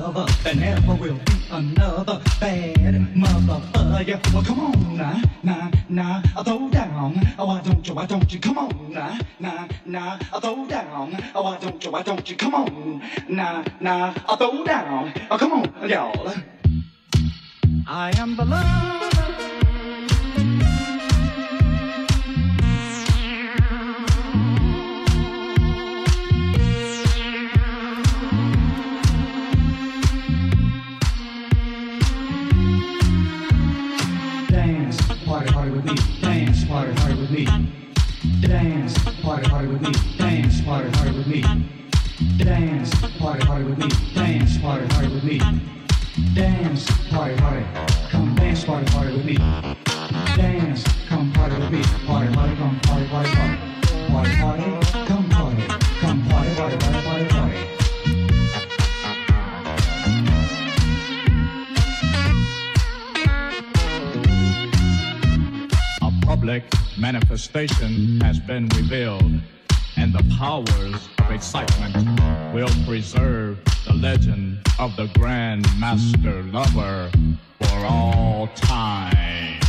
lover. 0.00 0.26
There 0.44 0.54
never 0.54 0.94
will 0.94 1.20
be 1.26 1.36
another 1.50 2.20
bad 2.40 2.76
motherfucker. 3.14 4.32
Well, 4.32 4.44
come 4.44 4.60
on 4.60 4.96
now, 4.96 5.20
nah, 5.42 5.70
nah, 5.88 6.22
nah, 6.34 6.42
throw 6.42 6.68
down. 6.70 7.34
Oh, 7.38 7.46
why 7.46 7.60
don't 7.60 7.86
you, 7.86 7.94
why 7.94 8.06
don't 8.06 8.32
you? 8.32 8.40
Come 8.40 8.58
on 8.58 8.92
now, 8.92 9.18
nah, 9.40 9.66
nah, 9.84 10.18
nah, 10.32 10.40
throw 10.40 10.66
down. 10.66 11.16
Oh, 11.34 11.42
why 11.42 11.56
don't 11.58 11.84
you, 11.84 11.90
why 11.90 12.02
don't 12.02 12.30
you? 12.30 12.36
Come 12.36 12.54
on, 12.54 13.02
nah, 13.28 13.64
nah, 13.80 14.12
throw 14.12 14.64
down. 14.64 15.12
Oh, 15.30 15.38
come 15.38 15.52
on, 15.52 15.88
y'all. 15.88 16.34
I 17.86 18.12
am 18.18 18.36
the 18.36 18.44
love. 18.44 19.17
Hollywood 39.58 39.88
Eats. 39.88 40.07
station 67.38 68.20
has 68.20 68.40
been 68.40 68.68
revealed, 68.70 69.32
and 69.96 70.12
the 70.12 70.24
powers 70.36 71.08
of 71.18 71.30
excitement 71.30 72.20
will 72.52 72.68
preserve 72.84 73.58
the 73.86 73.94
legend 73.94 74.58
of 74.78 74.96
the 74.96 75.06
Grand 75.18 75.64
Master 75.78 76.42
Lover 76.44 77.10
for 77.60 77.86
all 77.86 78.48
times. 78.56 79.64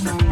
Bye. 0.00 0.31